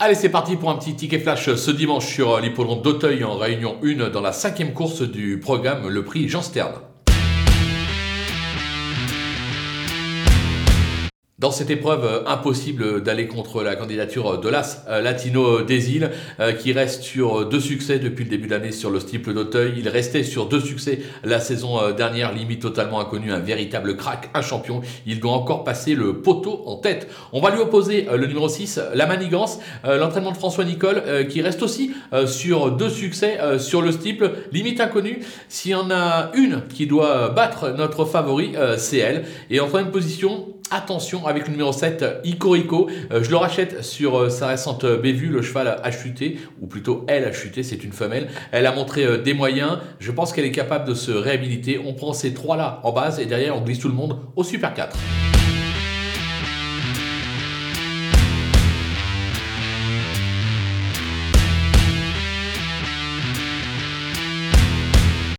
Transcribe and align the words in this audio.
Allez, 0.00 0.14
c'est 0.14 0.28
parti 0.28 0.54
pour 0.54 0.70
un 0.70 0.76
petit 0.76 0.94
ticket 0.94 1.18
flash 1.18 1.52
ce 1.52 1.70
dimanche 1.72 2.06
sur 2.06 2.38
l'hippodrome 2.38 2.82
d'Auteuil 2.82 3.24
en 3.24 3.36
réunion 3.36 3.80
1 3.82 4.10
dans 4.10 4.20
la 4.20 4.30
cinquième 4.30 4.72
course 4.72 5.02
du 5.02 5.40
programme, 5.40 5.88
le 5.88 6.04
prix 6.04 6.28
Jean 6.28 6.40
Stern. 6.40 6.74
Dans 11.38 11.52
cette 11.52 11.70
épreuve, 11.70 12.04
euh, 12.04 12.24
impossible 12.26 13.00
d'aller 13.04 13.28
contre 13.28 13.62
la 13.62 13.76
candidature 13.76 14.40
de 14.40 14.48
l'As 14.48 14.84
euh, 14.88 15.00
Latino 15.00 15.62
des 15.62 15.92
îles, 15.92 16.10
euh, 16.40 16.50
qui 16.50 16.72
reste 16.72 17.04
sur 17.04 17.48
deux 17.48 17.60
succès 17.60 18.00
depuis 18.00 18.24
le 18.24 18.30
début 18.30 18.48
de 18.48 18.54
l'année 18.54 18.72
sur 18.72 18.90
le 18.90 18.98
steeple 18.98 19.32
d'Auteuil. 19.34 19.74
Il 19.76 19.88
restait 19.88 20.24
sur 20.24 20.46
deux 20.46 20.58
succès 20.58 20.98
la 21.22 21.38
saison 21.38 21.92
dernière, 21.92 22.34
limite 22.34 22.62
totalement 22.62 22.98
inconnu, 22.98 23.30
un 23.30 23.38
véritable 23.38 23.96
crack, 23.96 24.30
un 24.34 24.42
champion. 24.42 24.80
Il 25.06 25.20
doit 25.20 25.30
encore 25.30 25.62
passer 25.62 25.94
le 25.94 26.22
poteau 26.22 26.64
en 26.66 26.74
tête. 26.74 27.08
On 27.32 27.40
va 27.40 27.52
lui 27.52 27.60
opposer 27.60 28.08
le 28.12 28.26
numéro 28.26 28.48
6, 28.48 28.80
la 28.94 29.06
manigance, 29.06 29.60
l'entraînement 29.84 30.32
de 30.32 30.36
François 30.36 30.64
Nicole, 30.64 31.28
qui 31.28 31.40
reste 31.40 31.62
aussi 31.62 31.92
sur 32.26 32.72
deux 32.72 32.88
succès 32.88 33.38
sur 33.58 33.80
le 33.80 33.92
steeple, 33.92 34.32
limite 34.52 34.80
inconnu. 34.80 35.20
S'il 35.48 35.70
y 35.70 35.74
en 35.74 35.90
a 35.90 36.32
une 36.34 36.62
qui 36.68 36.86
doit 36.86 37.28
battre 37.28 37.74
notre 37.76 38.04
favori, 38.04 38.54
c'est 38.76 38.98
elle. 38.98 39.24
Et 39.50 39.60
en 39.60 39.66
troisième 39.66 39.92
position, 39.92 40.46
Attention 40.70 41.26
avec 41.26 41.46
le 41.46 41.52
numéro 41.52 41.72
7, 41.72 42.20
Icorico. 42.24 42.90
Euh, 43.10 43.22
je 43.22 43.30
le 43.30 43.36
rachète 43.36 43.82
sur 43.82 44.18
euh, 44.18 44.28
sa 44.28 44.48
récente 44.48 44.84
bévue. 44.84 45.28
Le 45.28 45.40
cheval 45.40 45.80
a 45.82 45.90
chuté, 45.90 46.38
ou 46.60 46.66
plutôt 46.66 47.06
elle 47.08 47.24
a 47.24 47.32
chuté, 47.32 47.62
c'est 47.62 47.82
une 47.84 47.92
femelle. 47.92 48.28
Elle 48.52 48.66
a 48.66 48.72
montré 48.72 49.04
euh, 49.04 49.16
des 49.16 49.32
moyens. 49.32 49.78
Je 49.98 50.12
pense 50.12 50.32
qu'elle 50.32 50.44
est 50.44 50.52
capable 50.52 50.86
de 50.86 50.94
se 50.94 51.10
réhabiliter. 51.10 51.80
On 51.82 51.94
prend 51.94 52.12
ces 52.12 52.34
trois-là 52.34 52.80
en 52.82 52.92
base 52.92 53.18
et 53.18 53.24
derrière 53.24 53.56
on 53.56 53.62
glisse 53.62 53.78
tout 53.78 53.88
le 53.88 53.94
monde 53.94 54.18
au 54.36 54.44
Super 54.44 54.74
4. 54.74 54.96